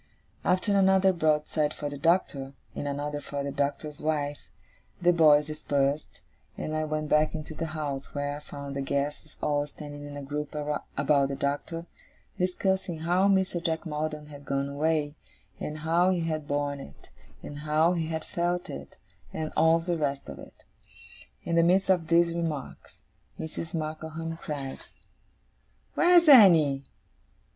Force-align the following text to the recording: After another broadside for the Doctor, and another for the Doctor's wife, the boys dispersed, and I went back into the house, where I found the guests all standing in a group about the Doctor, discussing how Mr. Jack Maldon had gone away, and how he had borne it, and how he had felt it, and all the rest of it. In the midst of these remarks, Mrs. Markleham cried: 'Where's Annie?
After 0.43 0.75
another 0.75 1.13
broadside 1.13 1.75
for 1.75 1.87
the 1.87 1.99
Doctor, 1.99 2.53
and 2.73 2.87
another 2.87 3.21
for 3.21 3.43
the 3.43 3.51
Doctor's 3.51 3.99
wife, 4.01 4.49
the 4.99 5.13
boys 5.13 5.45
dispersed, 5.45 6.21
and 6.57 6.75
I 6.75 6.85
went 6.85 7.07
back 7.07 7.35
into 7.35 7.53
the 7.53 7.67
house, 7.77 8.15
where 8.15 8.35
I 8.37 8.39
found 8.39 8.75
the 8.75 8.81
guests 8.81 9.37
all 9.43 9.67
standing 9.67 10.03
in 10.07 10.17
a 10.17 10.23
group 10.23 10.55
about 10.55 11.27
the 11.27 11.35
Doctor, 11.35 11.85
discussing 12.39 13.01
how 13.01 13.27
Mr. 13.27 13.63
Jack 13.63 13.85
Maldon 13.85 14.25
had 14.25 14.43
gone 14.43 14.67
away, 14.69 15.13
and 15.59 15.77
how 15.81 16.09
he 16.09 16.21
had 16.21 16.47
borne 16.47 16.79
it, 16.79 17.09
and 17.43 17.59
how 17.59 17.93
he 17.93 18.07
had 18.07 18.25
felt 18.25 18.71
it, 18.71 18.97
and 19.31 19.53
all 19.55 19.77
the 19.77 19.97
rest 19.99 20.29
of 20.29 20.39
it. 20.39 20.63
In 21.43 21.55
the 21.57 21.61
midst 21.61 21.91
of 21.91 22.07
these 22.07 22.33
remarks, 22.33 23.01
Mrs. 23.39 23.75
Markleham 23.75 24.35
cried: 24.37 24.79
'Where's 25.93 26.27
Annie? 26.27 26.85